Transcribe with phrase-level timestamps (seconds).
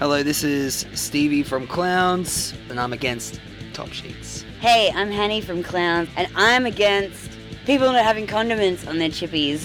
[0.00, 3.38] Hello, this is Stevie from Clowns, and I'm against
[3.74, 4.46] Top Sheets.
[4.58, 9.60] Hey, I'm Henny from Clowns, and I'm against people not having condiments on their chippies.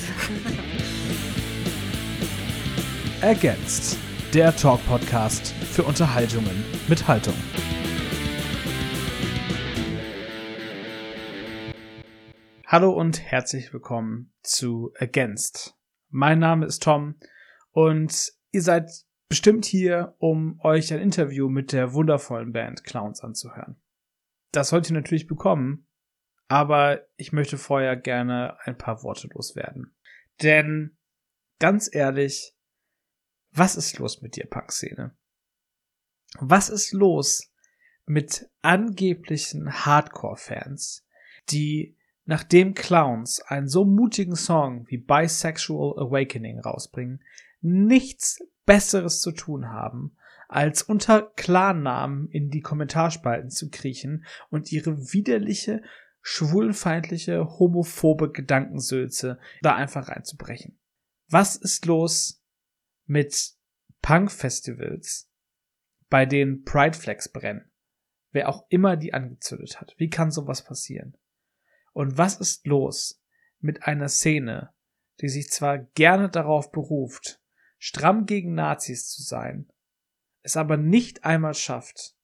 [3.22, 3.98] Ergänzt,
[4.34, 7.36] der Talk-Podcast für Unterhaltungen mit Haltung.
[12.68, 15.76] Hallo und herzlich willkommen zu Ergänzt.
[16.10, 17.16] Mein Name ist Tom
[17.72, 18.92] und ihr seid
[19.36, 23.76] bestimmt hier, um euch ein Interview mit der wundervollen Band Clowns anzuhören.
[24.54, 25.90] Das sollt ihr natürlich bekommen,
[26.48, 29.94] aber ich möchte vorher gerne ein paar Worte loswerden.
[30.42, 30.96] Denn
[31.60, 32.56] ganz ehrlich,
[33.52, 35.18] was ist los mit dir, Punk-Szene?
[36.40, 37.52] Was ist los
[38.06, 41.06] mit angeblichen Hardcore-Fans,
[41.50, 47.22] die nachdem Clowns einen so mutigen Song wie Bisexual Awakening rausbringen,
[47.60, 50.16] nichts Besseres zu tun haben,
[50.48, 55.82] als unter Klarnamen in die Kommentarspalten zu kriechen und ihre widerliche,
[56.22, 60.80] schwulenfeindliche, homophobe Gedankensülze da einfach reinzubrechen.
[61.30, 62.44] Was ist los
[63.06, 63.54] mit
[64.02, 65.30] Punk-Festivals,
[66.10, 67.72] bei denen Pride Flags brennen?
[68.32, 69.96] Wer auch immer die angezündet hat.
[69.98, 71.18] Wie kann sowas passieren?
[71.94, 73.24] Und was ist los
[73.60, 74.74] mit einer Szene,
[75.22, 77.42] die sich zwar gerne darauf beruft,
[77.86, 79.70] stramm gegen Nazis zu sein,
[80.42, 82.16] es aber nicht einmal schafft,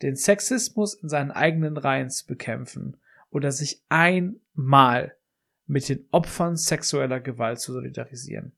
[0.00, 2.96] den Sexismus in seinen eigenen Reihen zu bekämpfen
[3.28, 5.18] oder sich einmal
[5.66, 8.56] mit den Opfern sexueller Gewalt zu solidarisieren.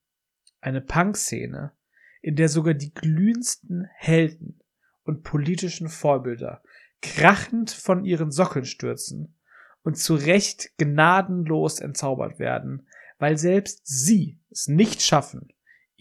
[0.60, 1.72] Eine Punk-Szene,
[2.20, 4.62] in der sogar die glühendsten Helden
[5.02, 6.62] und politischen Vorbilder
[7.00, 9.36] krachend von ihren Sockeln stürzen
[9.82, 12.86] und zu Recht gnadenlos entzaubert werden,
[13.18, 15.52] weil selbst sie es nicht schaffen,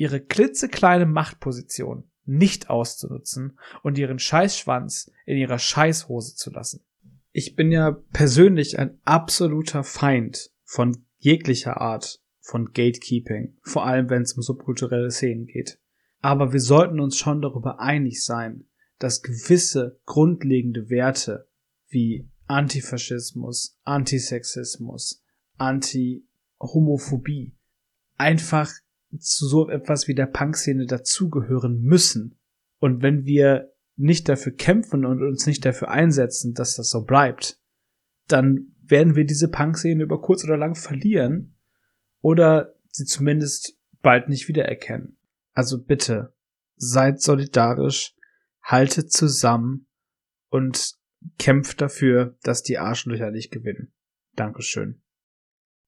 [0.02, 6.84] ihre klitzekleine Machtposition nicht auszunutzen und ihren Scheißschwanz in ihrer Scheißhose zu lassen.
[7.32, 14.24] Ich bin ja persönlich ein absoluter Feind von jeglicher Art von Gatekeeping, vor allem wenn
[14.24, 15.78] es um subkulturelle Szenen geht.
[16.20, 18.66] Aber wir sollten uns schon darüber einig sein,
[18.98, 21.48] dass gewisse grundlegende Werte
[21.90, 25.24] wie Antifaschismus, Antisexismus,
[25.58, 27.56] Anti-Homophobie
[28.18, 28.72] einfach
[29.20, 32.40] zu so etwas wie der Punk-Szene dazugehören müssen.
[32.80, 37.60] Und wenn wir nicht dafür kämpfen und uns nicht dafür einsetzen, dass das so bleibt,
[38.28, 41.56] dann werden wir diese Punk-Szene über kurz oder lang verlieren
[42.22, 45.18] oder sie zumindest bald nicht wiedererkennen.
[45.54, 46.34] Also bitte,
[46.76, 48.16] seid solidarisch,
[48.62, 49.88] haltet zusammen
[50.50, 50.96] und
[51.38, 53.94] kämpft dafür, dass die Arschlöcher nicht gewinnen.
[54.36, 55.02] Dankeschön.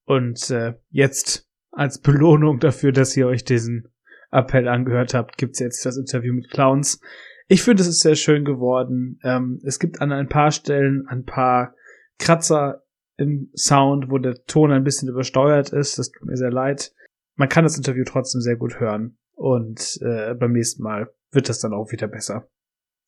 [0.06, 3.90] Und äh, jetzt als Belohnung dafür, dass ihr euch diesen
[4.32, 7.02] Appell angehört habt, gibt's jetzt das Interview mit Clowns.
[7.48, 9.20] Ich finde, es ist sehr schön geworden.
[9.24, 11.76] Ähm, es gibt an ein paar Stellen ein paar
[12.20, 12.84] Kratzer
[13.18, 16.00] im Sound, wo der Ton ein bisschen übersteuert ist.
[16.00, 16.94] Das tut mir sehr leid.
[17.36, 19.18] Man kann das Interview trotzdem sehr gut hören.
[19.36, 22.48] Und äh, beim nächsten Mal wird das dann auch wieder besser.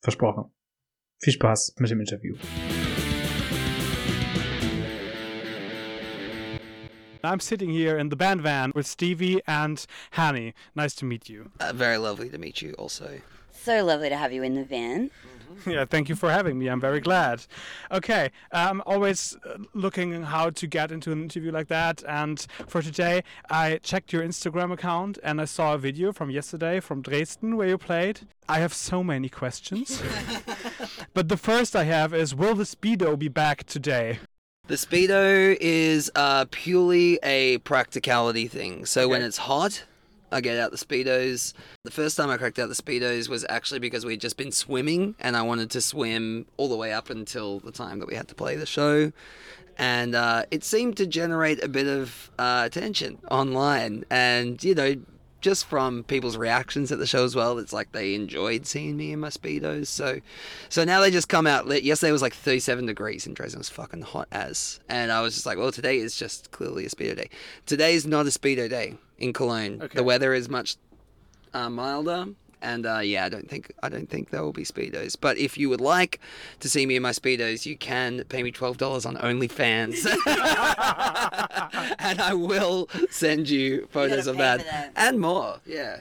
[0.02, 0.52] Versprochen.
[1.18, 2.36] Viel Spaß mit dem Interview.
[7.26, 10.54] I'm sitting here in the band van with Stevie and Hanny.
[10.74, 11.50] Nice to meet you.
[11.60, 13.20] Uh, very lovely to meet you also.
[13.52, 15.10] so lovely to have you in the van.
[15.66, 16.68] Yeah, thank you for having me.
[16.68, 17.46] I'm very glad.
[17.90, 22.02] Okay, I'm always uh, looking how to get into an interview like that.
[22.06, 26.80] And for today, I checked your Instagram account and I saw a video from yesterday
[26.80, 28.20] from Dresden where you played.
[28.48, 30.02] I have so many questions.
[31.14, 34.18] but the first I have is Will the Speedo be back today?
[34.68, 38.84] The Speedo is uh, purely a practicality thing.
[38.84, 39.84] So when it's hot,
[40.32, 41.52] I get out the Speedos.
[41.84, 45.14] The first time I cracked out the Speedos was actually because we'd just been swimming
[45.20, 48.26] and I wanted to swim all the way up until the time that we had
[48.26, 49.12] to play the show.
[49.78, 54.04] And uh, it seemed to generate a bit of uh, attention online.
[54.10, 54.96] And, you know,
[55.40, 59.12] just from people's reactions at the show as well, it's like they enjoyed seeing me
[59.12, 59.86] in my speedos.
[59.86, 60.20] So,
[60.68, 61.66] so now they just come out.
[61.82, 63.58] Yesterday was like 37 degrees in Dresden.
[63.58, 66.86] It was fucking hot as, and I was just like, well, today is just clearly
[66.86, 67.30] a speedo day.
[67.66, 69.80] Today is not a speedo day in Cologne.
[69.82, 69.96] Okay.
[69.96, 70.76] The weather is much
[71.52, 72.26] uh, milder.
[72.66, 75.16] And uh, yeah, I don't think I don't think there will be speedos.
[75.20, 76.18] But if you would like
[76.58, 80.04] to see me in my speedos, you can pay me twelve dollars on OnlyFans,
[82.00, 84.64] and I will send you photos gotta of that.
[84.64, 84.92] that.
[84.96, 85.60] and more.
[85.64, 85.98] Yeah.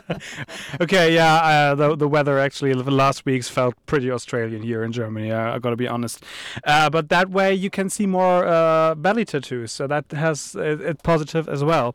[0.80, 4.90] okay, yeah, uh, the the weather actually the last weeks felt pretty Australian here in
[4.90, 5.30] Germany.
[5.30, 6.24] Uh, I gotta be honest,
[6.64, 10.80] uh, but that way you can see more uh, belly tattoos, so that has it,
[10.80, 11.94] it positive as well.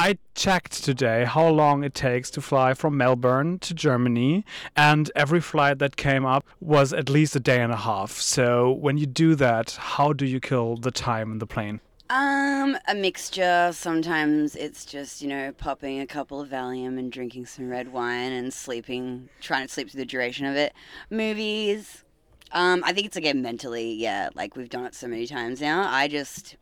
[0.00, 5.42] I checked today how long it takes to fly from Melbourne to Germany, and every
[5.42, 8.12] flight that came up was at least a day and a half.
[8.12, 11.82] So when you do that, how do you kill the time in the plane?
[12.08, 13.72] Um, a mixture.
[13.74, 18.32] Sometimes it's just, you know, popping a couple of Valium and drinking some red wine
[18.32, 20.72] and sleeping, trying to sleep through the duration of it.
[21.10, 22.04] Movies.
[22.52, 25.86] Um, I think it's again mentally, yeah, like we've done it so many times now.
[25.92, 26.56] I just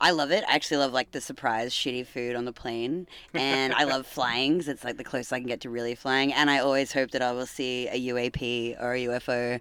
[0.00, 0.44] I love it.
[0.48, 4.58] I actually love like the surprise shitty food on the plane, and I love flying
[4.58, 6.32] 'cause it's like the closest I can get to really flying.
[6.32, 9.60] And I always hope that I will see a UAP or a UFO.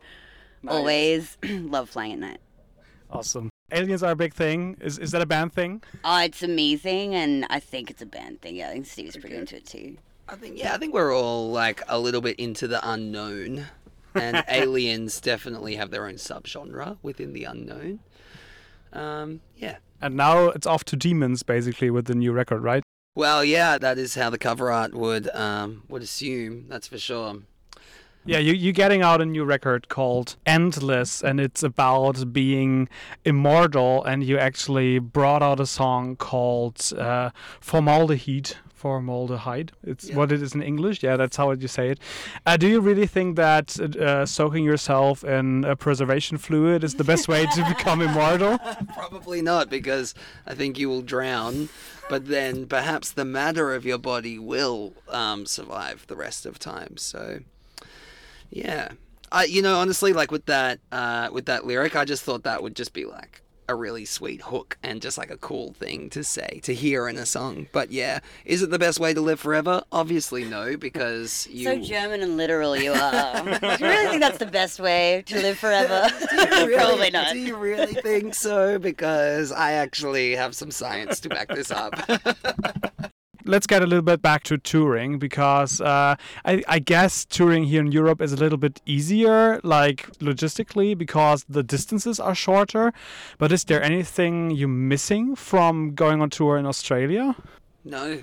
[0.68, 2.40] Always love flying at night.
[3.12, 3.50] Awesome.
[3.72, 4.78] Aliens are a big thing.
[4.82, 5.82] Is is that a band thing?
[6.04, 8.56] Oh, it's amazing, and I think it's a band thing.
[8.56, 9.98] Yeah, I think Steve's pretty into it too.
[10.28, 13.66] I think yeah, I think we're all like a little bit into the unknown,
[14.14, 18.00] and aliens definitely have their own subgenre within the unknown.
[18.94, 19.78] Um, yeah.
[20.02, 22.84] And now it's off to demons basically with the new record, right?
[23.16, 26.66] Well, yeah, that is how the cover art would um, would assume.
[26.68, 27.38] That's for sure.
[28.28, 32.90] Yeah, you, you're getting out a new record called Endless, and it's about being
[33.24, 34.04] immortal.
[34.04, 37.30] And you actually brought out a song called uh,
[37.62, 38.56] Formaldehyde.
[38.86, 39.72] Formaldehyde.
[39.84, 40.16] It's Yeah.
[40.18, 41.02] what it is in English.
[41.02, 42.00] Yeah, that's how you say it.
[42.46, 47.04] Uh, do you really think that uh, soaking yourself in a preservation fluid is the
[47.04, 48.60] best way to become immortal?
[48.94, 50.14] Probably not, because
[50.46, 51.70] I think you will drown.
[52.10, 56.98] But then perhaps the matter of your body will um, survive the rest of time.
[56.98, 57.40] So,
[58.52, 58.90] yeah,
[59.32, 62.62] I you know honestly like with that uh, with that lyric, I just thought that
[62.62, 66.24] would just be like a really sweet hook and just like a cool thing to
[66.24, 67.68] say to hear in a song.
[67.72, 69.84] But yeah, is it the best way to live forever?
[69.92, 71.66] Obviously no, because you.
[71.66, 73.44] So German and literal you are.
[73.44, 76.08] Do you really think that's the best way to live forever?
[76.56, 77.34] Really- Probably not.
[77.34, 78.78] Do you really think so?
[78.80, 81.94] Because I actually have some science to back this up.
[83.46, 87.82] Let's get a little bit back to touring because uh, I, I guess touring here
[87.82, 92.94] in Europe is a little bit easier, like logistically, because the distances are shorter.
[93.38, 97.36] But is there anything you're missing from going on tour in Australia?
[97.84, 98.22] no,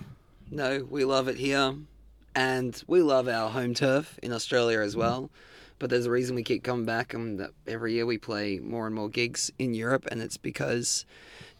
[0.50, 1.74] no, we love it here.
[2.34, 5.30] And we love our home turf in Australia as well.
[5.78, 8.94] But there's a reason we keep coming back, and every year we play more and
[8.94, 11.04] more gigs in Europe, and it's because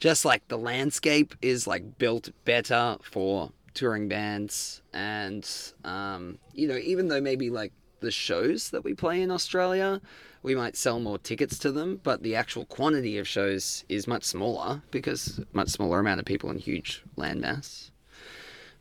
[0.03, 5.49] just like the landscape is like built better for touring bands, and
[5.85, 10.01] um, you know, even though maybe like the shows that we play in Australia,
[10.43, 14.25] we might sell more tickets to them, but the actual quantity of shows is much
[14.25, 17.93] smaller because much smaller amount of people and huge landmass.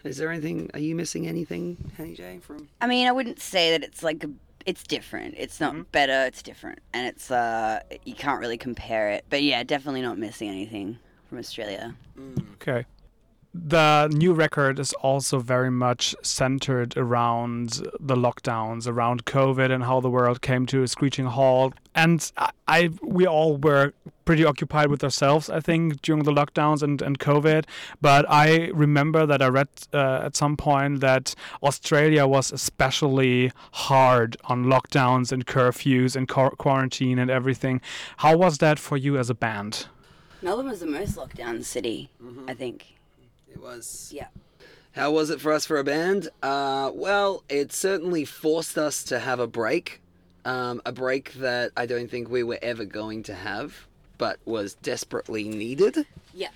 [0.03, 0.71] Is there anything?
[0.73, 2.39] Are you missing anything, Hanny J?
[2.39, 4.25] From I mean, I wouldn't say that it's like
[4.65, 5.35] it's different.
[5.38, 6.25] It's not better.
[6.25, 9.25] It's different, and it's uh you can't really compare it.
[9.29, 10.97] But yeah, definitely not missing anything
[11.31, 11.95] from Australia.
[12.56, 12.86] Okay.
[13.54, 20.01] The new record is also very much centered around the lockdowns, around COVID, and how
[20.01, 21.74] the world came to a screeching halt.
[21.95, 23.94] And I, I we all were
[24.25, 27.63] pretty occupied with ourselves, I think, during the lockdowns and, and COVID.
[28.01, 31.33] But I remember that I read uh, at some point that
[31.63, 37.80] Australia was especially hard on lockdowns and curfews and quarantine and everything.
[38.18, 39.88] How was that for you as a band?
[40.42, 42.10] Melbourne was the most locked down city,
[42.48, 42.96] I think.
[43.52, 44.12] it was.
[44.14, 44.28] Yeah.
[44.94, 46.30] How was it for us for a band?
[46.44, 50.02] Uh, well, it certainly forced us to have a break.
[50.44, 54.74] Um, a break that I don't think we were ever going to have, but was
[54.74, 56.06] desperately needed.
[56.33, 56.50] Yeah,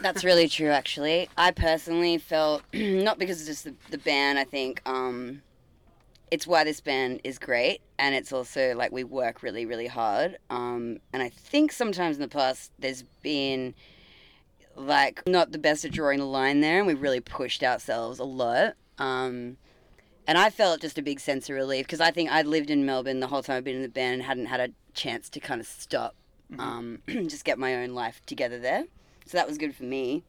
[0.00, 0.70] that's really true.
[0.70, 4.38] Actually, I personally felt not because it's just the, the band.
[4.38, 5.42] I think um,
[6.30, 10.38] it's why this band is great, and it's also like we work really, really hard.
[10.50, 13.74] Um, and I think sometimes in the past there's been
[14.74, 18.24] like not the best at drawing the line there, and we've really pushed ourselves a
[18.24, 18.74] lot.
[18.98, 19.56] Um,
[20.26, 22.84] and I felt just a big sense of relief because I think I'd lived in
[22.84, 25.40] Melbourne the whole time I've been in the band and hadn't had a chance to
[25.40, 26.16] kind of stop,
[26.58, 28.84] um, just get my own life together there.
[29.26, 30.24] So that was good for me.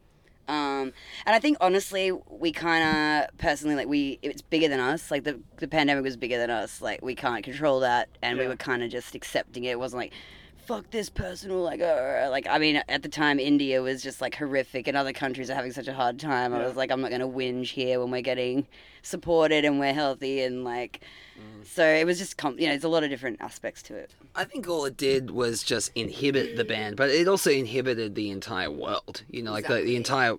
[0.48, 0.92] Um,
[1.26, 5.10] and I think honestly, we kind of personally like we it's bigger than us.
[5.10, 6.80] Like the the pandemic was bigger than us.
[6.80, 9.72] Like we can't control that, and we were kind of just accepting it.
[9.72, 10.12] It wasn't like
[10.68, 14.20] fuck this person or like uh, like I mean at the time India was just
[14.20, 16.52] like horrific and other countries are having such a hard time.
[16.52, 18.66] I was like I'm not going to whinge here when we're getting
[19.02, 21.00] supported and we're healthy and like
[21.64, 24.10] so it was just com- you know there's a lot of different aspects to it.
[24.34, 28.28] I think all it did was just inhibit the band, but it also inhibited the
[28.28, 29.22] entire world.
[29.30, 30.36] You know, like the, the entire,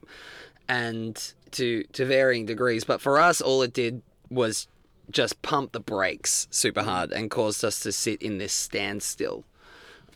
[0.67, 2.83] and to to varying degrees.
[2.83, 4.67] But for us, all it did was
[5.09, 9.43] just pump the brakes super hard and caused us to sit in this standstill.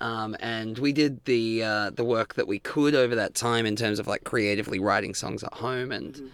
[0.04, 3.78] Um, and we did the uh, the work that we could over that time in
[3.78, 6.30] terms of like creatively writing songs at home and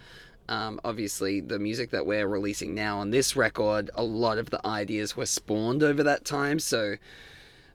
[0.48, 4.64] um, obviously the music that we're releasing now on this record, a lot of the
[4.66, 6.58] ideas were spawned over that time.
[6.58, 6.96] So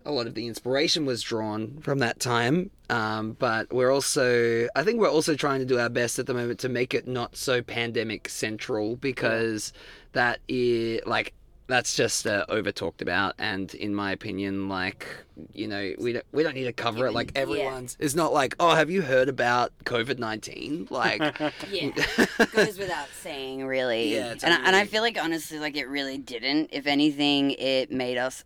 [0.05, 2.71] a lot of the inspiration was drawn from that time.
[2.89, 6.33] Um, but we're also, I think we're also trying to do our best at the
[6.33, 9.71] moment to make it not so pandemic central because
[10.11, 11.33] that is like
[11.67, 15.07] that's just uh, over talked about and in my opinion like
[15.53, 17.41] you know we don't, we don't need to cover it like Yeah.
[17.41, 21.21] everyone's it's not like oh have you heard about covid-19 like
[21.71, 21.89] Yeah,
[22.53, 24.13] goes without saying, really.
[24.13, 26.69] Yeah, and I, and I feel like honestly, like it really didn't.
[26.71, 28.43] If anything, it made us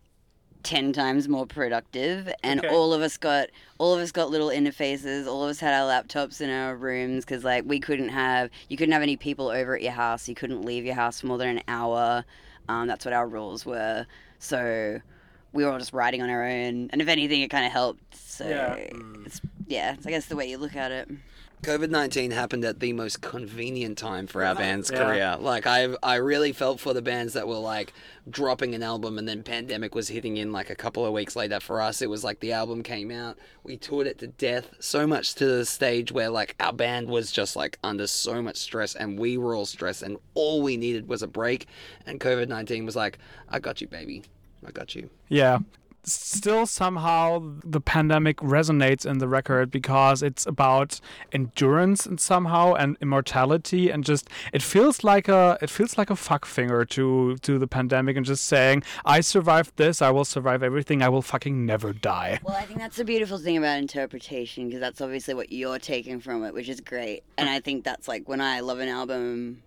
[0.62, 2.68] ten times more productive, and Okay.
[2.74, 3.48] all of us got
[3.78, 5.26] all of us got little interfaces.
[5.26, 8.76] All of us had our laptops in our rooms because like we couldn't have you
[8.76, 10.28] couldn't have any people over at your house.
[10.28, 12.24] You couldn't leave your house for more than an hour.
[12.70, 14.06] Um, that's what our rules were.
[14.38, 15.00] So.
[15.52, 18.14] We were all just writing on our own, and if anything, it kind of helped.
[18.14, 18.74] So, Yeah.
[19.26, 21.08] it's, yeah, it's, I guess the way you look at it.
[21.62, 25.04] COVID nineteen happened at the most convenient time for our band's Yeah.
[25.04, 25.36] career.
[25.38, 27.92] Like I, I really felt for the bands that were like
[28.30, 31.60] dropping an album and then pandemic was hitting in like a couple of weeks later.
[31.60, 35.06] For us, it was like the album came out, we toured it to death, so
[35.06, 38.94] much to the stage where like our band was just like under so much stress
[38.94, 41.66] and we were all stressed and all we needed was a break.
[42.06, 43.18] And COVID nineteen was like,
[43.50, 44.22] I got you, baby,
[44.66, 45.10] I got you.
[45.28, 45.58] Yeah.
[46.02, 51.00] Still, somehow, the pandemic resonates in the record because it's about
[51.32, 56.16] endurance and somehow and immortality and just it feels like a it feels like a
[56.16, 60.62] fuck finger to to the pandemic and just saying I survived this, I will survive
[60.62, 62.40] everything, I will fucking never die.
[62.42, 66.20] Well, I think that's the beautiful thing about interpretation because that's obviously what you're taking
[66.20, 67.24] from it, which is great.
[67.36, 69.62] And I think that's like when I love an album,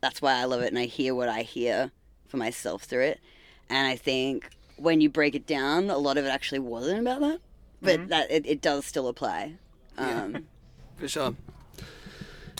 [0.00, 1.92] that's why I love it and I hear what I hear
[2.26, 3.20] for myself through it.
[3.68, 7.20] And I think when you break it down, a lot of it actually wasn't about
[7.20, 7.40] that,
[7.82, 9.54] but that it, it does still apply.
[9.98, 10.46] Um,
[10.96, 11.34] For sure.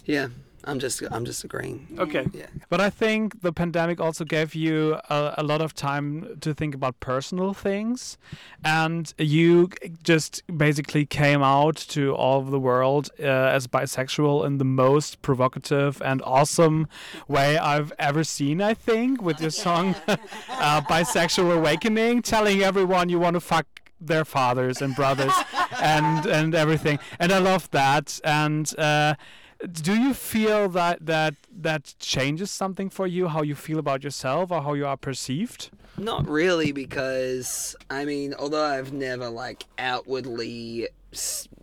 [0.04, 0.28] Yeah,
[0.66, 1.96] I'm just, I'm just agreeing.
[1.98, 2.26] Okay.
[2.32, 2.46] Yeah.
[2.68, 6.74] But I think the pandemic also gave you a, a lot of time to think
[6.74, 8.18] about personal things.
[8.64, 9.70] And you
[10.02, 15.22] just basically came out to all of the world uh, as bisexual in the most
[15.22, 16.88] provocative and awesome
[17.28, 23.18] way I've ever seen, I think, with your song uh, Bisexual Awakening, telling everyone you
[23.18, 23.66] want to fuck
[24.00, 25.32] their fathers and brothers
[25.80, 29.14] and and everything and i love that and uh
[29.72, 34.50] do you feel that that that changes something for you how you feel about yourself
[34.50, 35.70] or how you are perceived?
[35.98, 40.88] Not really, because I mean, although I've never like outwardly,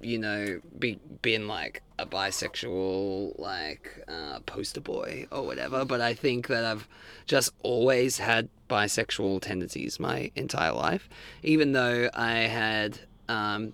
[0.02, 6.16] you know, be, been like a bisexual like uh, poster boy or whatever, but I
[6.16, 6.88] think that I've
[7.28, 11.08] just always had bisexual tendencies my entire life,
[11.44, 13.74] even though I had um,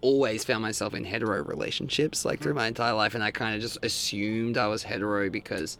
[0.00, 3.60] always found myself in hetero relationships like through my entire life, and I kind of
[3.60, 5.78] just assumed I was hetero because.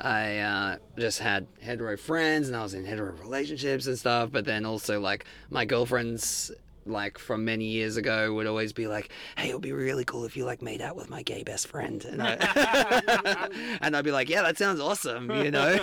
[0.00, 4.30] I uh, just had hetero friends and I was in hetero relationships and stuff.
[4.32, 6.50] But then also, like, my girlfriends,
[6.84, 10.24] like, from many years ago would always be like, hey, it would be really cool
[10.24, 12.04] if you, like, made out with my gay best friend.
[12.04, 13.48] And, I,
[13.80, 15.78] and I'd be like, yeah, that sounds awesome, you know?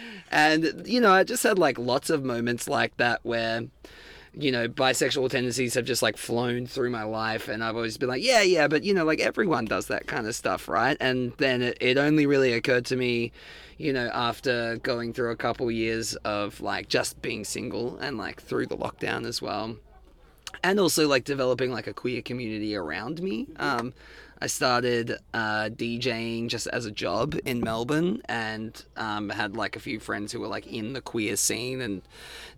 [0.30, 3.62] and, you know, I just had, like, lots of moments like that where
[4.38, 8.10] you know, bisexual tendencies have just like flown through my life, and I've always been
[8.10, 10.96] like, yeah, yeah, but you know, like everyone does that kind of stuff, right?
[11.00, 13.32] And then it, it only really occurred to me,
[13.78, 18.42] you know, after going through a couple years of like just being single and like
[18.42, 19.76] through the lockdown as well,
[20.62, 23.46] and also like developing like a queer community around me.
[23.56, 23.94] Um,
[24.40, 29.80] I started uh, DJing just as a job in Melbourne and um, had like a
[29.80, 32.02] few friends who were like in the queer scene and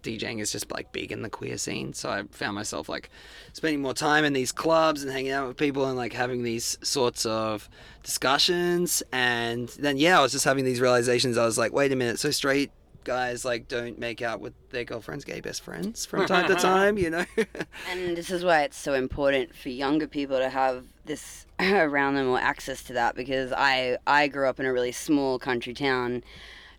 [0.03, 1.93] DJing is just like big in the queer scene.
[1.93, 3.11] So I found myself like
[3.53, 6.79] spending more time in these clubs and hanging out with people and like having these
[6.83, 7.69] sorts of
[8.03, 9.03] discussions.
[9.13, 11.39] And then, yeah, I was just having these realizations.
[11.39, 12.73] I was like, wait a minute, so straight
[13.09, 16.99] guys like don't make out with their girlfriend's gay best friends from time to time,
[16.99, 17.25] you know?
[17.91, 22.29] And this is why it's so important for younger people to have this around them
[22.29, 26.23] or access to that because I I grew up in a really small country town.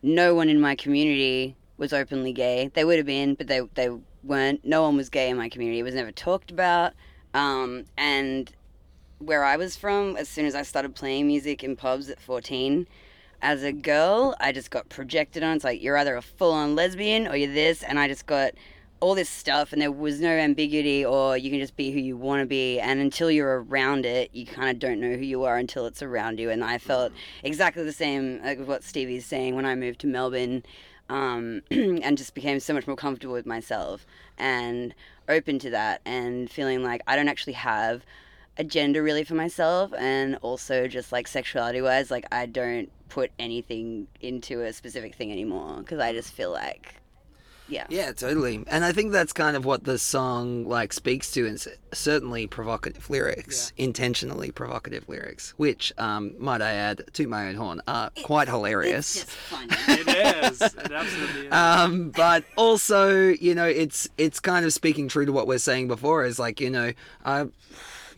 [0.04, 2.70] No one in my community was openly gay.
[2.76, 3.90] They would have been, but they they
[4.24, 4.64] weren't.
[4.64, 5.80] No one was gay in my community.
[5.80, 6.94] It was never talked about.
[7.34, 8.52] Um, and
[9.18, 12.88] where I was from, as soon as I started playing music in pubs at 14,
[13.41, 15.55] as a girl, I just got projected on.
[15.55, 18.53] It's like you're either a full on lesbian or you're this, and I just got
[19.00, 22.17] all this stuff, and there was no ambiguity, or you can just be who you
[22.17, 22.79] want to be.
[22.79, 26.01] And until you're around it, you kind of don't know who you are until it's
[26.01, 26.50] around you.
[26.50, 30.63] And I felt exactly the same like what Stevie's saying when I moved to Melbourne.
[31.12, 34.05] Um, and just became so much more comfortable with myself
[34.38, 34.93] and
[35.27, 38.05] open to that and feeling like I don't actually have
[38.60, 44.08] agenda really for myself, and also just like sexuality wise, like I don't put anything
[44.22, 46.96] into a specific thing anymore because I just feel like,
[47.68, 48.63] yeah, Yeah, totally.
[48.68, 51.63] And I think that's kind of what the song like speaks to, and
[51.94, 57.82] certainly provocative lyrics, intentionally provocative lyrics, which, um, might I add, to my own horn,
[57.88, 59.18] are quite hilarious.
[59.18, 59.70] It's just funny.
[59.88, 60.62] It is.
[60.62, 61.54] It absolutely is.
[61.54, 65.88] um, but also, you know, it's it's kind of speaking true to what we're saying
[65.88, 66.25] before.
[66.25, 66.92] Is like, you know,
[67.24, 67.46] I,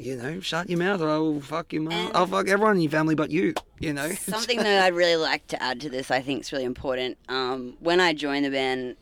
[0.01, 2.12] you know, shut your mouth, or I'll fuck your mom.
[2.13, 3.53] I'll fuck everyone in your family but you.
[3.79, 4.12] You know.
[4.13, 7.17] Something that I'd really like to add to this, I think, is really important.
[7.29, 8.96] Um, when I joined the band,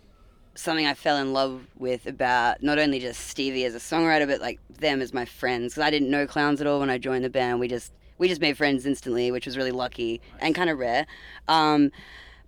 [0.56, 4.42] something I fell in love with about not only just Stevie as a songwriter, but
[4.42, 5.74] like them as my friends.
[5.74, 7.60] Because I didn't know clowns at all when I joined the band.
[7.60, 11.08] We just we just made friends instantly, which was really lucky and kind of rare.
[11.48, 11.92] Um,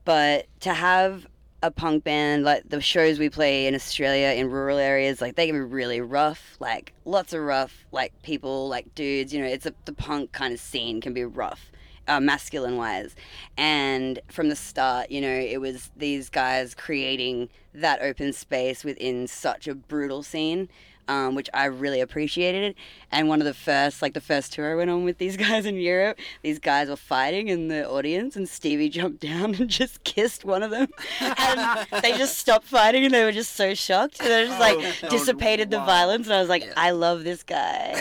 [0.03, 1.25] but to have
[1.63, 5.45] a punk band like the shows we play in Australia in rural areas like they
[5.45, 9.65] can be really rough like lots of rough like people like dudes you know it's
[9.65, 11.71] a, the punk kind of scene can be rough
[12.07, 13.15] uh, masculine wise
[13.57, 19.27] and from the start you know it was these guys creating that open space within
[19.27, 20.67] such a brutal scene
[21.07, 22.75] um, which I really appreciated.
[23.11, 25.65] And one of the first, like the first tour I went on with these guys
[25.65, 30.03] in Europe, these guys were fighting in the audience, and Stevie jumped down and just
[30.03, 30.87] kissed one of them,
[31.19, 34.19] and they just stopped fighting, and they were just so shocked.
[34.21, 35.85] And they just like Oh, dissipated the wow.
[35.85, 36.73] violence, and I was like, Yeah.
[36.77, 37.91] I love this guy.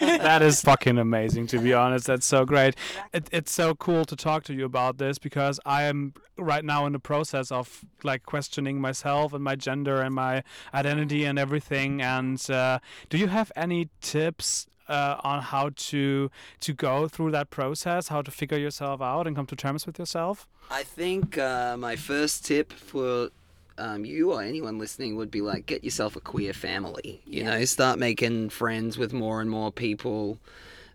[0.00, 2.74] that is fucking amazing to be honest that's so great
[3.12, 6.86] it, it's so cool to talk to you about this because i am right now
[6.86, 10.42] in the process of like questioning myself and my gender and my
[10.74, 12.11] identity and everything and
[12.50, 12.78] uh,
[13.08, 18.22] do you have any tips uh, on how to to go through that process how
[18.22, 22.44] to figure yourself out and come to terms with yourself I think uh, my first
[22.44, 23.28] tip for
[23.78, 27.20] um, you or anyone listening would be like get yourself a queer family.
[27.26, 30.38] You know, start making friends with more and more people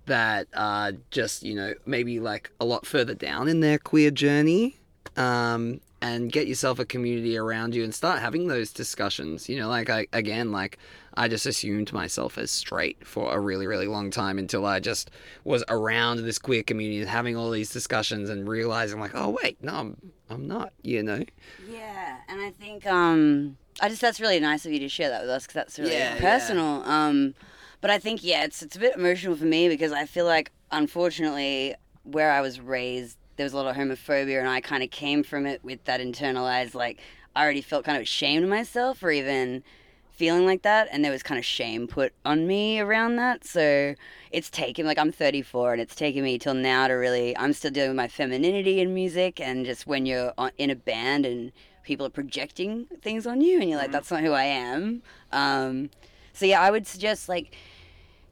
[0.05, 4.77] that are just you know maybe like a lot further down in their queer journey.
[5.17, 9.49] Um, and get yourself a community around you and start having those discussions.
[9.49, 10.77] You know, like I again, like
[11.15, 15.09] I just assumed myself as straight for a really, really long time until I just
[15.43, 19.57] was around this queer community and having all these discussions and realizing like, oh wait,
[19.63, 20.71] no, I'm I'm not.
[20.83, 21.23] You know.
[21.67, 25.21] Yeah, and I think um, I just that's really nice of you to share that
[25.21, 26.21] with us because that's really Yeah, yeah.
[26.21, 26.83] personal.
[26.83, 27.33] Um,
[27.81, 30.51] but I think yeah, it's it's a bit emotional for me because I feel like
[30.71, 34.91] unfortunately where I was raised there was a lot of homophobia and I kind of
[34.91, 36.99] came from it with that internalized like
[37.35, 39.63] I already felt kind of ashamed of myself for even
[40.09, 43.45] feeling like that and there was kind of shame put on me around that.
[43.45, 43.93] So
[44.31, 47.71] it's taken like i'm 34 and it's taken me till now to really i'm still
[47.71, 51.51] dealing with my femininity in music and just when you're in a band and
[51.83, 55.01] people are projecting things on you and you're like that's not who i am.
[55.31, 55.89] Um,
[56.33, 57.55] so yeah i would suggest like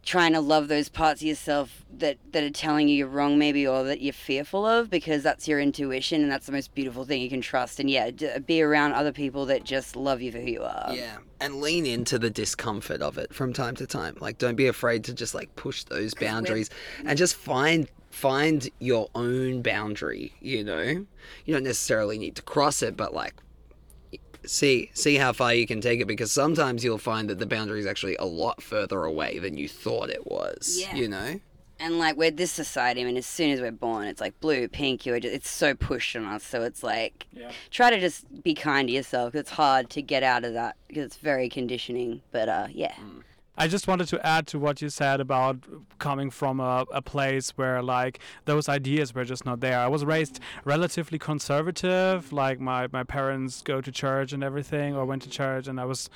[0.06, 3.66] trying to love those parts of yourself that that are telling you you're wrong maybe
[3.68, 7.22] or that you're fearful of because that's your intuition and that's the most beautiful thing
[7.22, 10.40] you can trust and yeah d- be around other people that just love you for
[10.40, 14.18] who you are Yeah, and lean into the discomfort of it from time to time.
[14.20, 17.16] Like, don't be afraid to just like push those boundaries and mm-hmm.
[17.16, 20.34] just find find your own boundary.
[20.40, 23.34] You know, you don't necessarily need to cross it, but like
[24.48, 27.80] see see how far you can take it because sometimes you'll find that the boundary
[27.80, 30.78] is actually a lot further away than you thought it was.
[30.82, 30.96] Yeah.
[30.96, 31.40] You know.
[31.80, 33.02] and like we're this society.
[33.02, 35.06] I mean, as soon as we're born, it's like blue, pink.
[35.06, 36.44] You're just, it's so pushed on us.
[36.44, 37.52] So it's like Yeah.
[37.70, 39.34] try to just be kind to yourself.
[39.34, 42.22] 'cause It's hard to get out of that because it's very conditioning.
[42.32, 42.96] But uh, yeah,
[43.58, 45.58] I just wanted to add to what you said about
[46.00, 49.80] coming from a, a place where like those ideas were just not there.
[49.80, 55.06] I was raised relatively conservative, like my, my parents go to church and everything, or
[55.06, 56.10] went to church, and I was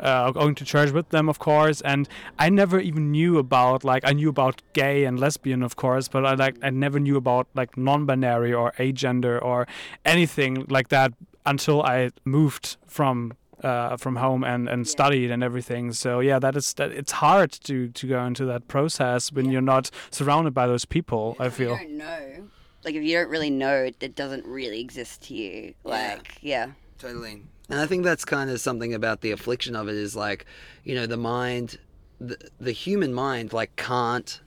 [0.00, 1.80] uh, going to church with them, of course.
[1.80, 6.08] And I never even knew about like I knew about gay and lesbian, of course,
[6.08, 9.66] but I like I never knew about like non-binary or agender or
[10.04, 11.12] anything like that
[11.46, 15.92] until I moved from uh, from home and, and studied and everything.
[15.92, 16.92] So yeah, that is that.
[16.92, 21.36] It's hard to to go into that process when you're not surrounded by those people.
[21.40, 21.76] I you feel.
[21.76, 22.48] don't know.
[22.84, 25.74] Like if you don't really know, it, it doesn't really exist to you.
[25.84, 26.72] Like yeah.
[26.98, 27.42] Totally.
[27.68, 30.44] And I think that's kind of something about the affliction of it is like,
[30.84, 31.78] you know, the mind,
[32.20, 34.40] the, the human mind, like, can't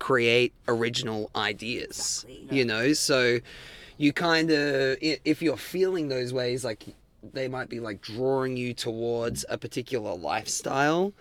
[0.00, 2.58] create original ideas, Exactly.
[2.58, 2.92] you know?
[2.92, 3.38] So
[3.96, 6.84] you kind of, if you're feeling those ways, like,
[7.32, 11.12] they might be like drawing you towards a particular lifestyle,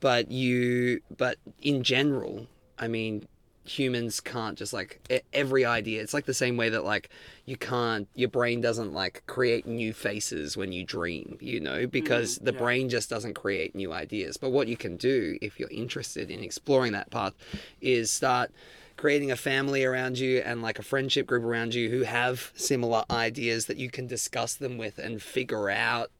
[0.00, 2.46] but you, but in general,
[2.78, 3.26] I mean,
[3.64, 5.00] humans can't just like
[5.32, 6.02] every idea.
[6.02, 7.10] It's like the same way that like
[7.44, 11.90] you can't your brain doesn't like create new faces when you dream, you know, mm,
[11.90, 14.36] because the brain just doesn't create new ideas.
[14.36, 17.34] But what you can do if you're interested in exploring that path
[17.80, 18.50] is start
[19.00, 23.02] creating a family around you and like a friendship group around you who have similar
[23.10, 26.10] ideas that you can discuss them with and figure out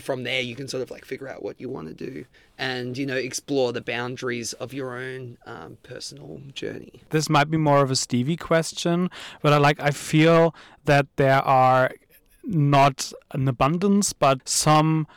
[0.00, 2.24] from there you can sort of like figure out what you want to do
[2.56, 7.02] and you know explore the boundaries of your own um, personal journey.
[7.10, 9.10] This might be more of a Stevie question,
[9.42, 11.90] but I like I feel that there are
[12.44, 15.08] not an abundance, but some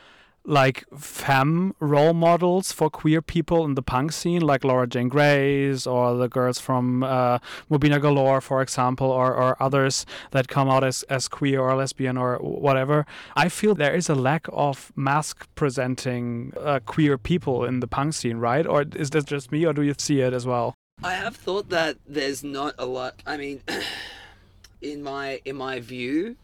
[0.44, 5.86] like femme role models for queer people in the punk scene, like Laura Jane Grace
[5.86, 7.38] or the girls from uh,
[7.70, 12.36] Galore, for example, or, or others that come out as, as queer or lesbian or
[12.38, 13.06] whatever.
[13.36, 18.14] I feel there is a lack of masc presenting uh, queer people in the punk
[18.14, 18.66] scene, right?
[18.66, 20.74] Or is that just me, or do you see it as well?
[21.02, 23.60] i have thought that there's not a lot i mean
[24.80, 26.36] in my in my view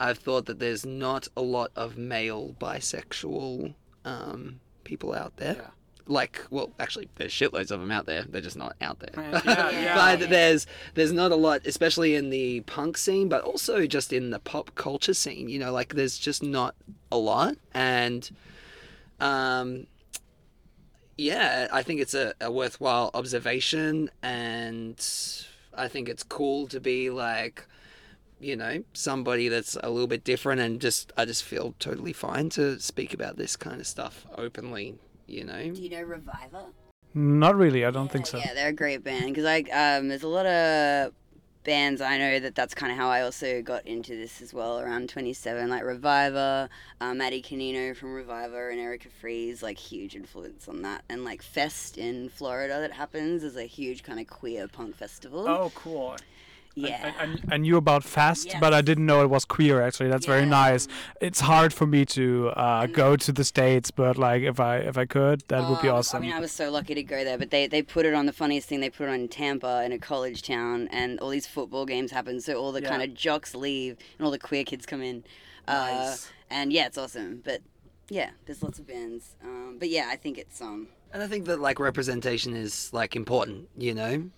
[0.00, 3.74] i've thought that there's not a lot of male bisexual
[4.04, 5.70] um, people out there.
[6.08, 8.24] Like well actually there's shitloads of them out there.
[8.28, 9.12] They're just not out there.
[9.44, 10.16] Yeah.
[10.16, 14.30] but there's there's not a lot especially in the punk scene but also just in
[14.30, 16.74] the pop culture scene you know like there's just not
[17.12, 17.54] a lot.
[17.72, 18.28] And
[19.20, 19.86] um
[21.16, 24.10] yeah i think it's a, a worthwhile observation.
[24.24, 24.98] And
[25.74, 27.64] i think it's cool to be like
[28.42, 32.48] you know somebody that's a little bit different and just i just feel totally fine
[32.48, 34.94] to speak about this kind of stuff openly
[35.26, 36.66] you know Do you know RVIVR?
[37.14, 38.38] Not really, I don't think so.
[38.38, 41.12] Yeah, they're a great band because like um, there's a lot of
[41.64, 44.80] bands I know that that's kind of how I also got into this as well.
[44.80, 46.68] Around 27, like RVIVR,
[47.00, 51.04] uh, Maddie Canino from RVIVR, and Erica Freas, like huge influence on that.
[51.08, 55.46] And like Fest in Florida that happens is a huge kind of queer punk festival.
[55.46, 56.16] Oh, cool.
[56.74, 57.12] Yeah.
[57.18, 58.56] I, I, I knew about Fest, Yes.
[58.60, 59.82] but I didn't know it was queer.
[59.82, 60.88] Actually, that's very nice.
[61.20, 64.96] It's hard for me to uh, go to the states, but like if I if
[64.96, 66.22] I could, that would be Oh, awesome.
[66.22, 68.26] I mean, I was so lucky to go there, but they, they put it on
[68.26, 68.80] the funniest thing.
[68.80, 72.10] They put it on in Tampa in a college town, and all these football games
[72.10, 72.40] happen.
[72.40, 72.88] So all the Yeah.
[72.88, 75.24] kind of jocks leave, and all the queer kids come in.
[75.68, 76.16] Uh,
[76.50, 77.42] and yeah, it's awesome.
[77.44, 77.60] But
[78.08, 79.36] yeah, there's lots of bands.
[79.44, 80.88] Um, but yeah, I think it's um.
[81.12, 84.30] And I think that like representation is like important, you know.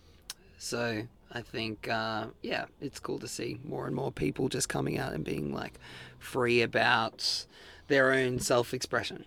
[0.58, 4.98] So I think uh, yeah, it's cool to see more and more people just coming
[4.98, 5.80] out and being like
[6.18, 7.46] free about
[7.88, 9.24] their own self-expression.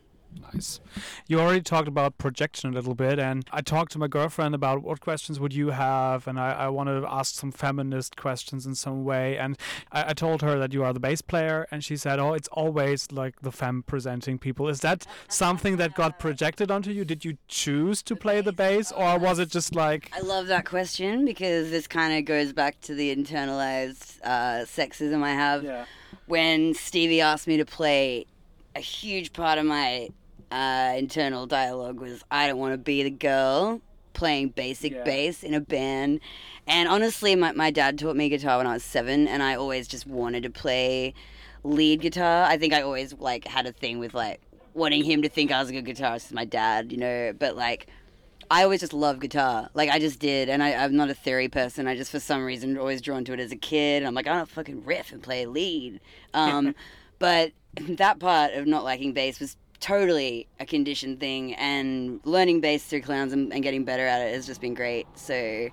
[0.53, 0.79] Nice.
[1.27, 4.83] You already talked about projection a little bit, and I talked to my girlfriend about
[4.83, 8.75] what questions would you have, and I, I want to ask some feminist questions in
[8.75, 9.37] some way.
[9.37, 9.57] And
[9.91, 12.47] I, I told her that you are the bass player, and she said, "Oh, it's
[12.49, 17.05] always like the femme presenting people." Is that something that got projected onto you?
[17.05, 20.11] Did you choose to play the bass, or was it just like?
[20.15, 25.23] I love that question because this kind of goes back to the internalized uh, sexism
[25.23, 25.63] I have.
[25.63, 25.85] Yeah.
[26.27, 28.25] when Stevie asked me to play,
[28.75, 30.09] a huge part of my
[30.51, 33.81] uh, internal dialogue was I don't want to be the girl
[34.13, 35.03] playing basic Yeah.
[35.03, 36.19] bass in a band.
[36.65, 39.87] And honestly, my, my dad taught me guitar when I was seven, and I always
[39.87, 41.13] just wanted to play
[41.63, 42.43] lead guitar.
[42.45, 44.41] I think I always like had a thing with like
[44.73, 47.33] wanting him to think I was a good guitarist, my dad, you know.
[47.37, 47.87] But like,
[48.49, 49.69] I always just loved guitar.
[49.73, 51.87] Like I just did, and I, I'm not a theory person.
[51.87, 54.03] I just for some reason always drawn to it as a kid.
[54.03, 55.99] I'm like, I don't fucking riff and play lead.
[56.33, 56.73] Um,
[57.19, 57.51] but
[57.89, 59.55] that part of not liking bass was
[59.87, 64.33] totally a conditioned thing, and learning bass through clowns and, and getting better at it
[64.33, 65.07] has just been great.
[65.15, 65.69] So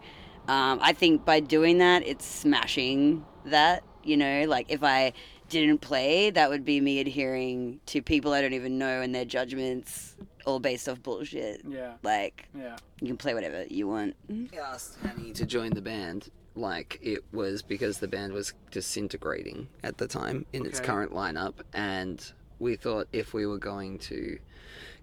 [0.49, 3.83] um, I think by doing that, it's smashing that.
[4.05, 5.15] You know, like if I
[5.49, 9.25] didn't play, that would be me adhering to people I don't even know and their
[9.25, 11.63] judgments, all based off bullshit.
[11.67, 11.95] Yeah.
[12.03, 12.77] Like Yeah.
[13.01, 14.15] you can play whatever you want.
[14.31, 16.29] I asked Hanny to join the band.
[16.55, 21.55] Like it was because the band was disintegrating at the time in its current lineup,
[21.73, 22.23] and
[22.65, 24.39] we thought if we were going to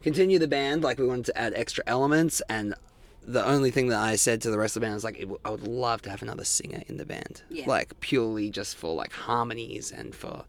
[0.04, 2.74] continue the band, like we wanted to add extra elements, and
[3.24, 5.50] the only thing that I said to the rest of the band was like, I
[5.52, 7.66] would love to have another singer in the band, Yeah.
[7.68, 10.44] like purely just for like harmonies and for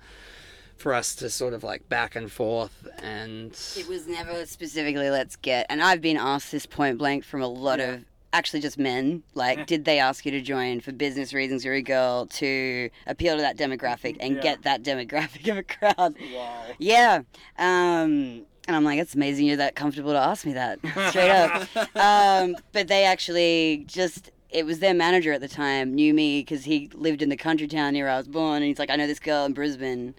[0.78, 5.36] for us to sort of like back and forth and It was never specifically let's
[5.36, 9.22] get, and I've been asked this point blank from a lot of actually just men.
[9.34, 11.64] Like, did they ask you to join for business reasons?
[11.64, 14.42] You're a girl to appeal to that demographic and Yeah.
[14.42, 16.14] get that demographic of a crowd.
[16.34, 16.62] Wow.
[16.78, 17.22] Yeah.
[17.58, 20.78] Um, and I'm like, it's amazing you're that comfortable to ask me that.
[21.10, 21.68] Straight up.
[21.96, 26.64] Um, but they actually just, it was their manager at the time, knew me because
[26.64, 28.56] he lived in the country town near where I was born.
[28.56, 30.14] And he's like, I know this girl in Brisbane.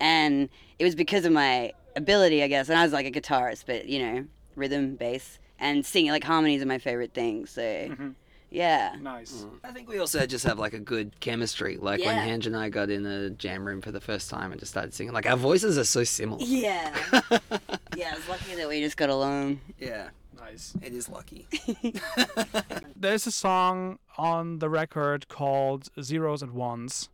[0.00, 0.48] And
[0.78, 2.68] it was because of my ability, I guess.
[2.68, 4.24] And I was like a guitarist, but, you know,
[4.56, 6.10] rhythm, bass, and singing.
[6.12, 7.46] Like, harmonies are my favorite thing.
[7.46, 8.10] So, mm-hmm.
[8.50, 8.94] Yeah.
[9.00, 9.32] Nice.
[9.44, 9.58] Mm.
[9.64, 11.76] I think we also just have like a good chemistry.
[11.76, 12.24] Like when Yeah.
[12.28, 14.94] Hanj and I got in a jam room for the first time and just started
[14.94, 16.40] singing, like our voices are so similar.
[16.40, 16.94] Yeah.
[17.96, 19.58] yeah, I was lucky that we just got along.
[19.80, 20.72] Yeah, Nice.
[20.82, 21.48] it is lucky.
[22.96, 27.08] There's a song on the record called Zeros and Ones,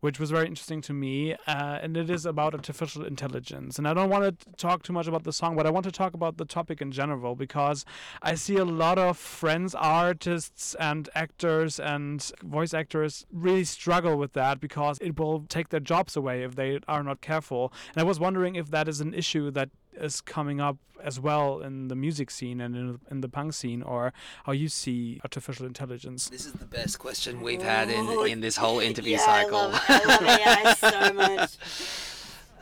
[0.00, 3.78] which was very interesting to me, uh, and it is about artificial intelligence.
[3.78, 5.92] And I don't want to talk too much about the song, but I want to
[5.92, 7.84] talk about the topic in general because
[8.22, 14.32] I see a lot of friends, artists, and actors and voice actors really struggle with
[14.34, 17.72] that because it will take their jobs away if they are not careful.
[17.92, 21.60] And I was wondering if that is an issue that is coming up as well
[21.60, 24.12] in the music scene and in, in the punk scene, or
[24.44, 26.28] how you see artificial intelligence.
[26.28, 29.58] This is the best question we've had in, oh, in this whole interview yeah, cycle.
[29.58, 31.50] I love, I love AI so much.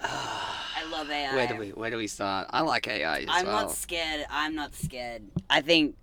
[0.02, 1.34] I love AI.
[1.34, 2.48] where do we where do we start?
[2.50, 3.62] I like AI as I'm well.
[3.62, 4.26] not scared.
[4.30, 5.22] I'm not scared.
[5.50, 5.96] I think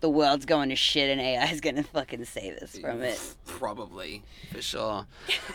[0.00, 3.20] the world's going to shit and AI is going to fucking save us from it.
[3.46, 5.06] Probably, for sure.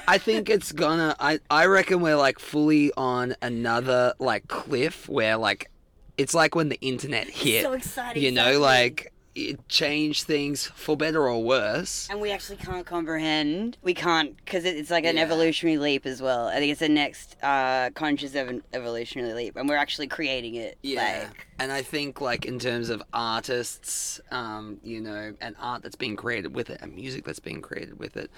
[0.07, 1.15] I think it's gonna.
[1.19, 5.69] I I reckon we're like fully on another like cliff where like
[6.17, 7.63] it's like when the internet hit.
[7.63, 12.07] so exciting, You know, like it changed things for better or worse.
[12.09, 13.77] And we actually can't comprehend.
[13.83, 15.23] We can't because it's like an Yeah.
[15.23, 16.47] evolutionary leap as well.
[16.47, 20.77] I think it's the next uh, conscious ev- evolutionary leap, and we're actually creating it.
[20.81, 25.83] Yeah, Like, and I think like in terms of artists, um, you know, and art
[25.83, 28.31] that's being created with it, and music that's being created with it,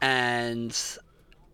[0.00, 0.76] and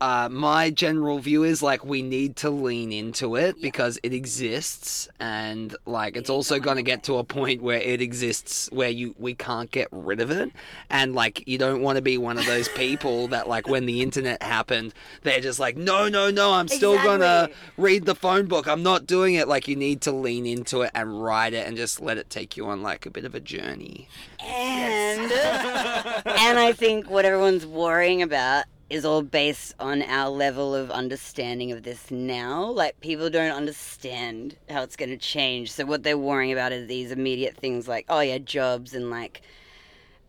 [0.04, 5.08] uh, my general view is like we need to lean into it because it exists,
[5.18, 9.14] and like it's also going to get to a point where it exists where you
[9.18, 10.50] we can't get rid of it,
[10.90, 14.02] and like you don't want to be one of those people that like when the
[14.02, 18.68] internet happened, they're just like, no, no, no, I'm still gonna read the phone book.
[18.68, 19.48] I'm not doing it.
[19.48, 22.58] Like you need to lean into it and ride it and just let it take
[22.58, 24.10] you on like a bit of a journey.
[24.44, 30.88] and and I think what everyone's worrying about is all based on our level of
[30.88, 32.64] understanding of this now.
[32.64, 35.72] Like people don't understand how it's going to change.
[35.72, 39.42] So what they're worrying about is these immediate things like oh yeah, jobs and like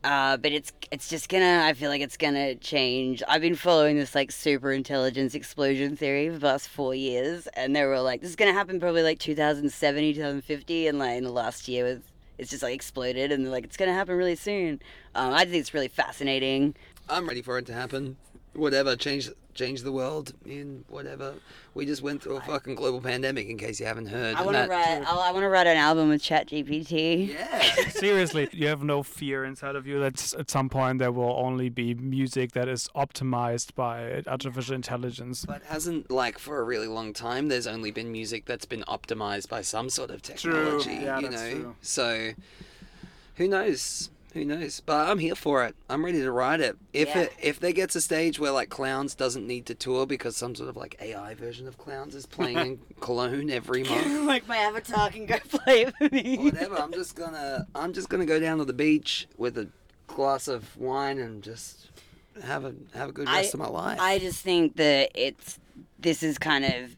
[0.03, 1.63] uh, but it's it's just gonna.
[1.63, 3.23] I feel like it's gonna change.
[3.27, 7.75] I've been following this like super intelligence explosion theory for the last four years, and
[7.75, 11.23] they were all like, "This is gonna happen probably like 2070, 2050," and like in
[11.23, 12.03] the last year, with
[12.37, 14.79] it's just like exploded, and they're like, "It's gonna happen really soon."
[15.15, 16.75] Um, I think it's really fascinating.
[17.09, 18.17] I'm ready for it to happen.
[18.55, 21.33] Whatever, change change the world in whatever.
[21.73, 23.47] We just went through a fucking global pandemic.
[23.47, 24.35] In case you haven't heard.
[24.35, 25.03] I want to write.
[25.07, 27.29] I'll, I want to write an album with ChatGPT.
[27.33, 27.61] Yeah.
[27.89, 31.69] Seriously, you have no fear inside of you that at some point there will only
[31.69, 35.45] be music that is optimized by artificial intelligence.
[35.45, 39.49] But hasn't like for a really long time there's only been music that's been optimized
[39.49, 41.05] by some sort of technology, True.
[41.05, 41.51] Yeah, you that's know.
[41.51, 41.75] true.
[41.81, 42.31] So
[43.35, 44.09] who knows?
[44.35, 44.81] Who knows?
[44.81, 45.75] But I'm here for it.
[45.89, 46.75] I'm ready to ride it.
[46.91, 47.21] If Yeah.
[47.21, 50.53] it if there gets a stage where like Clowns doesn't need to tour because some
[50.55, 54.25] sort of like AI version of Clowns is playing in Cologne every month.
[54.27, 56.37] like my avatar can go play it for me.
[56.37, 59.69] Whatever, I'm just gonna I'm just gonna go down to the beach with a
[60.07, 61.87] glass of wine and just
[62.43, 64.01] have a have a good rest of my life.
[64.01, 65.59] I just think that it's
[65.97, 66.97] this is kind of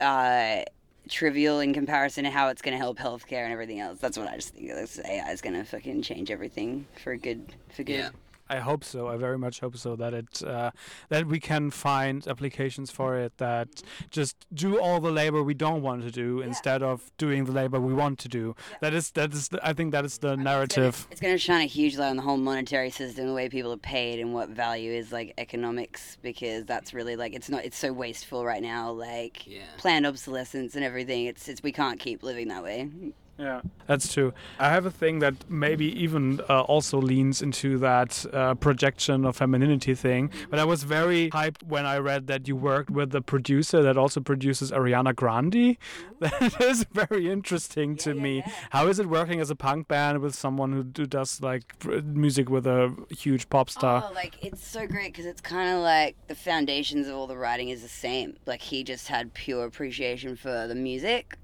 [0.00, 0.62] uh,
[1.08, 3.98] trivial in comparison to how it's going to help healthcare and everything else.
[3.98, 4.68] That's what I just think.
[4.68, 7.54] This AI is going to fucking change everything for good.
[7.74, 7.96] For good.
[7.98, 8.10] yeah.
[8.50, 9.08] I hope so.
[9.08, 10.70] I very much hope so that it uh,
[11.08, 15.82] that we can find applications for it that just do all the labor we don't
[15.82, 18.54] want to do instead of doing the labor we want to do.
[18.80, 21.06] That is that is the, I think that is the narrative.
[21.10, 23.72] It's going to shine a huge light on the whole monetary system, the way people
[23.72, 27.64] are paid, and what value is like economics, because that's really like it's not.
[27.64, 29.62] It's so wasteful right now, like Yeah.
[29.76, 31.26] planned obsolescence and everything.
[31.26, 32.90] It's it's we can't keep living that way.
[33.38, 34.32] Yeah, that's true.
[34.58, 39.36] I have a thing that maybe even uh, also leans into that uh, projection of
[39.36, 40.30] femininity thing.
[40.50, 43.96] But I was very hyped when I read that you worked with the producer that
[43.96, 45.76] also produces Ariana Grande.
[46.20, 48.42] That is very interesting to me.
[48.70, 52.50] How is it working as a punk band with someone who do, does like music
[52.50, 54.04] with a huge pop star?
[54.04, 57.36] Oh, like it's so great because it's kind of like the foundations of all the
[57.36, 58.36] writing is the same.
[58.46, 61.36] Like he just had pure appreciation for the music,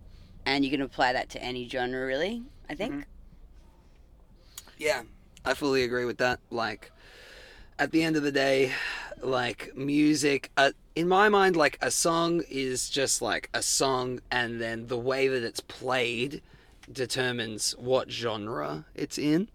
[0.46, 2.42] and you can apply that to any genre, really.
[2.68, 3.04] I think.
[4.78, 5.02] Yeah,
[5.44, 6.40] I fully agree with that.
[6.50, 6.90] Like,
[7.78, 8.72] at the end of the day,
[9.22, 14.60] like music, uh, in my mind, like a song is just like a song, and
[14.60, 16.42] then the way that it's played
[16.92, 19.48] determines what genre it's in.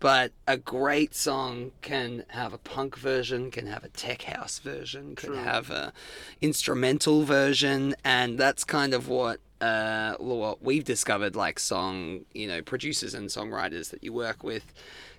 [0.00, 5.14] But a great song can have a punk version, can have a tech house version,
[5.14, 5.92] can have a
[6.40, 12.60] instrumental version, and that's kind of what uh, what we've discovered, like song, you know,
[12.62, 14.74] producers and songwriters that you work with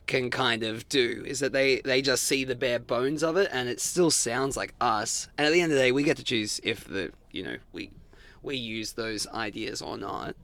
[0.06, 3.50] can kind of do is that they they just see the bare bones of it
[3.54, 5.30] and it still sounds like us.
[5.38, 7.56] And at the end of the day we get to choose if the you know
[7.72, 7.90] we
[8.42, 10.36] we use those ideas or not.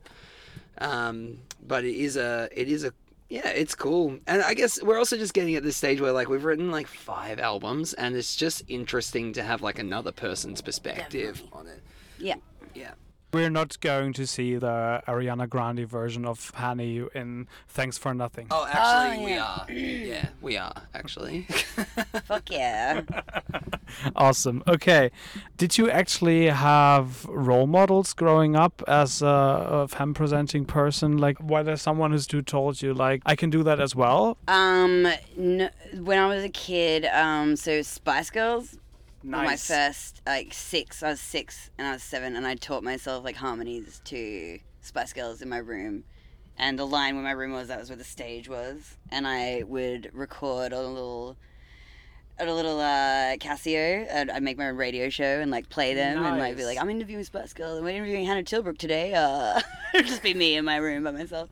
[0.78, 2.94] Um, but it is a it is a
[3.28, 4.18] yeah it's cool.
[4.28, 6.88] And i guess we're also just getting at this stage where like we've written like
[6.88, 11.82] five albums and it's just interesting to have like another person's perspective on it.
[12.18, 12.36] Yeah.
[12.74, 12.94] yeah
[13.32, 18.48] We're not going to see the Ariana Grande version of Honey in Thanks for Nothing.
[18.50, 21.44] oh actually Oh, we are yeah we are actually
[22.26, 23.02] Fuck yeah.
[24.16, 24.62] Awesome.
[24.68, 25.10] Okay.
[25.58, 31.18] Did you actually have role models growing up as a, a femme presenting person?
[31.18, 34.38] Like, were there someone who's who told you, like, I can do that as well?
[34.48, 35.70] Um, no,
[36.02, 38.78] when I was a kid, um, so Spice Girls
[39.24, 41.04] were my first like six.
[41.04, 45.14] I was six and I was seven, and I taught myself like harmonies to Spice
[45.14, 46.04] Girls in my room.
[46.58, 49.64] And the line where my room was, that was where the stage was, and I
[49.66, 51.38] would record on a little,
[52.40, 54.06] on a little uh, Casio.
[54.10, 56.78] and I'd make my own radio show and like play them, and like be like,
[56.80, 59.60] "I'm interviewing Spice Girls, and we're interviewing Hannah Tilbrook today." Uh,
[59.94, 61.50] it'd just be me in my room by myself.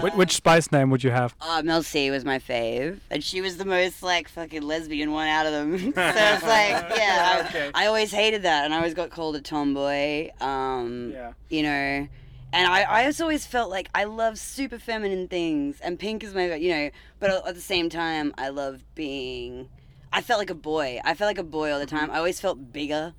[0.00, 1.34] Which, Uh, which Spice name would you have?
[1.40, 5.28] uh, Mel C was my fave, and she was the most like fucking lesbian one
[5.28, 5.78] out of them.
[5.78, 7.70] so it's like, yeah, I, Okay.
[7.74, 10.30] I always hated that, and I always got called a tomboy.
[10.40, 11.32] Um, Yeah.
[11.48, 12.08] you know,
[12.52, 16.34] and I, I just always felt like I love super feminine things, and pink is
[16.34, 19.68] my, you know, but at the same time, I love being.
[20.16, 20.98] I felt like a boy.
[21.04, 22.10] I felt like a boy all the time.
[22.10, 23.12] I always felt bigger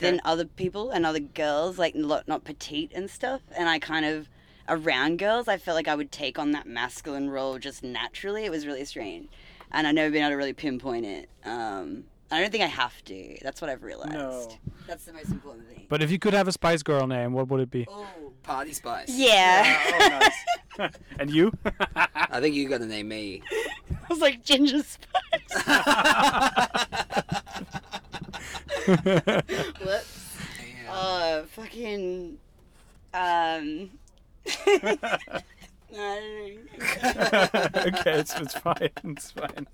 [0.00, 3.40] than other people and other girls, like not, not petite and stuff.
[3.56, 4.28] And I kind of,
[4.68, 8.44] around girls, I felt like I would take on that masculine role just naturally.
[8.44, 9.28] It was really strange.
[9.72, 11.30] And I've never been able to really pinpoint it.
[11.46, 13.38] Um, I don't think I have to.
[13.42, 14.12] That's what I've realized.
[14.12, 14.48] No.
[14.86, 15.86] That's the most important thing.
[15.88, 17.86] But if you could have a Spice Girl name, what would it be?
[17.88, 18.25] oh.
[18.46, 20.30] Party spice Yeah.
[21.18, 21.52] and you?
[21.96, 23.42] i think you got to name me
[24.08, 25.66] I was like ginger spice.
[28.86, 30.36] Whoops.
[30.88, 32.38] Uh, fucking.
[33.12, 33.90] Um.
[34.46, 35.02] I don't
[35.92, 36.58] know.
[37.86, 38.90] okay, it's, it's fine.
[39.04, 39.66] It's fine.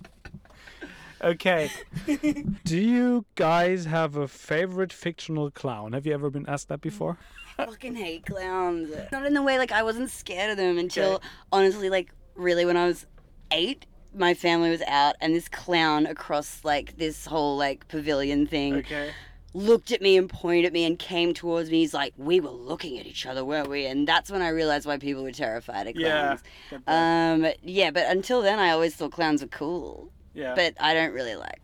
[1.22, 1.70] Okay.
[2.64, 5.92] Do you guys have a favorite fictional clown?
[5.92, 7.16] Have you ever been asked that before?
[7.58, 8.90] I fucking hate clowns.
[9.12, 12.76] Not in the way like I wasn't scared of them until honestly, like really when
[12.76, 13.06] I was
[13.50, 18.76] eight, my family was out and this clown across like this whole like pavilion thing
[18.76, 19.10] Okay.
[19.54, 21.80] looked at me and pointed at me and came towards me.
[21.80, 24.86] He's like, "We were looking at each other, weren't we?" And that's when I realized
[24.86, 26.40] why people were terrified of clowns.
[26.72, 26.78] Yeah.
[26.86, 27.44] clowns.
[27.46, 30.10] Um, yeah, but until then, I always thought clowns were cool.
[30.34, 30.54] Yeah.
[30.54, 31.60] But I don't really like.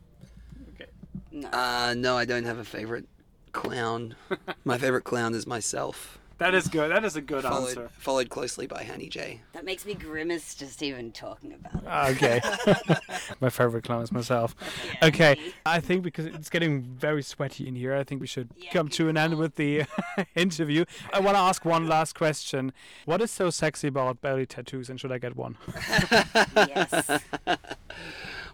[0.74, 0.90] Okay.
[1.32, 1.48] No.
[1.48, 3.06] uh no i don't have a favorite
[3.52, 4.14] clown
[4.64, 6.92] my favorite clown is myself that is good.
[6.92, 7.90] That is a good followed, answer.
[7.98, 9.40] followed closely by Hanny J.
[9.54, 12.14] that makes me grimace just even talking about it.
[12.14, 12.40] Okay.
[13.40, 14.54] My favorite clown is myself.
[15.02, 15.36] Okay.
[15.66, 18.88] I think because it's getting very sweaty in here, I think we should Yeah, come
[18.90, 19.86] to an end with the
[20.36, 20.84] interview.
[21.12, 22.72] I want to ask one last question.
[23.04, 25.56] What is so sexy about belly tattoos and should I get one?
[26.68, 27.10] yes.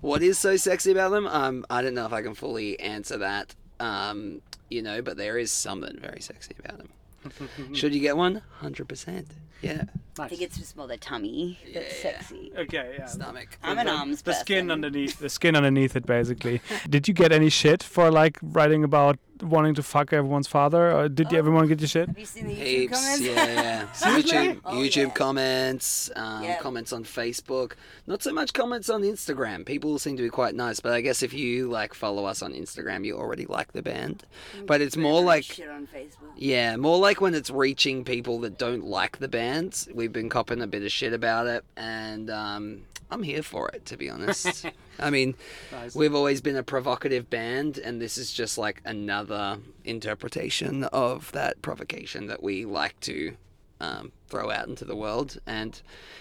[0.05, 1.27] What is so sexy about them?
[1.27, 3.55] Um, I don't know if I can fully answer that.
[3.81, 7.49] Um, you know, but there is something very sexy about them.
[7.75, 8.43] Should you get one?
[8.59, 9.29] Hundred percent.
[9.65, 9.85] Yeah.
[10.17, 12.13] I think it's just more the tummy that's Yeah.
[12.13, 12.53] sexy.
[12.57, 13.07] Okay, yeah.
[13.07, 13.59] Stomach.
[13.65, 17.49] I'm an arms the skin underneath the skin underneath it basically did you get any
[17.51, 21.37] shit for like writing about wanting to fuck everyone's father or did Oh.
[21.37, 23.21] everyone get your shit Have you seen the YouTube Heaps, comments?
[23.23, 23.87] yeah, yeah.
[24.19, 25.11] YouTube, Oh, YouTube yeah.
[25.11, 26.59] comments, um, Yeah.
[26.61, 27.73] comments on Facebook.
[28.07, 29.67] Not so much comments on Instagram.
[29.67, 32.53] People seem to be quite nice, but I guess if you like follow us on
[32.53, 34.23] Instagram, you already like the band.
[34.65, 36.31] But it's more like shit on Facebook.
[36.37, 39.54] Yeah, more like when it's reaching people that don't like the band.
[39.95, 43.87] We've been copping a bit of shit about it, and um, I'm here for it,
[43.87, 44.67] to be honest.
[44.99, 45.37] I mean,
[45.71, 45.95] Nice.
[45.95, 51.63] we've always been a provocative band, and this is just like another interpretation of that
[51.63, 53.37] provocation that we like to
[53.81, 55.39] um, throw out into the world.
[55.47, 55.81] And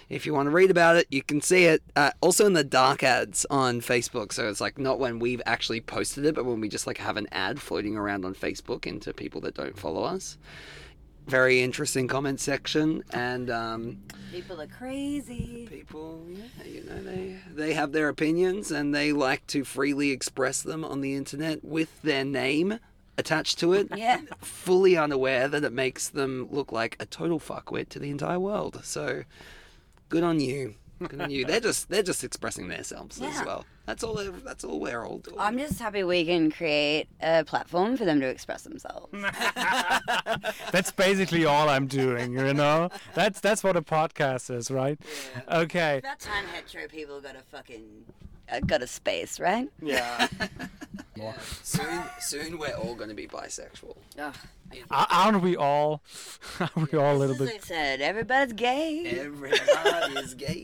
[0.09, 2.63] if you want to read about it, you can see it uh, also in the
[2.63, 4.31] dark ads on Facebook.
[4.31, 7.17] So it's like not when we've actually posted it, but when we just like have
[7.17, 10.37] an ad floating around on Facebook into people that don't follow us.
[11.27, 13.97] Very interesting comment section, and um,
[14.31, 15.67] People are crazy.
[15.69, 20.61] people, yeah, you know, they they have their opinions and they like to freely express
[20.61, 22.77] them on the internet with their name
[23.17, 24.21] attached to it, Yeah.
[24.41, 28.81] fully unaware that it makes them look like a total fuckwit to the entire world.
[28.83, 29.23] So,
[30.09, 30.75] good on you.
[31.29, 31.45] You.
[31.45, 33.45] They're just they're just expressing themselves as Yeah.
[33.45, 33.65] well.
[33.85, 34.13] That's all.
[34.15, 35.37] they're- That's all we're all doing.
[35.39, 39.07] I'm just happy we can create a platform for them to express themselves.
[40.71, 42.89] That's basically all I'm doing, you know?
[43.13, 44.99] That's that's what a podcast is, right?
[45.51, 45.97] Okay.
[45.99, 47.83] About time hetero people got a fucking
[48.51, 49.69] uh, got a space, right?
[49.81, 50.27] Yeah.
[51.63, 53.95] soon, soon we're all going to be bisexual.
[54.19, 54.35] Ugh.
[54.89, 56.01] Aren't we all?
[56.59, 59.05] Aren't we all a little As I bit said, everybody's gay.
[59.19, 60.63] Everybody's gay.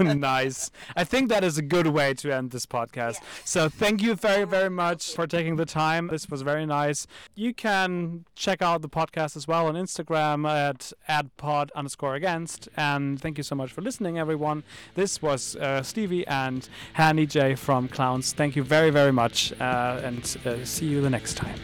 [0.14, 0.70] nice?
[0.96, 3.18] I think that is a good way to end this podcast.
[3.44, 6.08] So thank you very, very much for taking the time.
[6.08, 7.06] This was very nice.
[7.34, 12.68] You can check out the podcast as well on Instagram at adpod underscore against.
[12.76, 14.62] And thank you so much for listening, everyone.
[14.94, 18.32] This was uh, Stevie and Hanny J from Clowns.
[18.32, 19.31] Thank you very, very much.
[19.60, 21.54] Uh, and uh, see you the next time.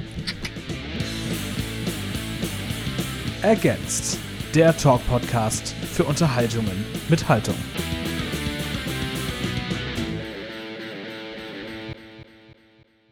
[3.43, 4.19] Ergänzt.
[4.55, 7.55] Der Talk-Podcast für Unterhaltungen mit Haltung.